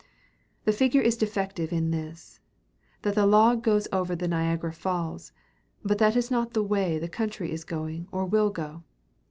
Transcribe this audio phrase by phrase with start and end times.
[0.65, 2.39] The figure is defective in this,
[3.03, 5.31] that the log goes over the Niagara Falls,
[5.85, 8.83] but that is not the way the country is going or will go....